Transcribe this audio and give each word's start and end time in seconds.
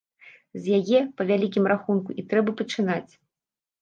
З 0.61 0.77
яе, 0.77 0.99
па 1.21 1.27
вялікім 1.31 1.69
рахунку, 1.73 2.17
і 2.23 2.29
трэба 2.33 2.59
пачынаць. 2.63 3.11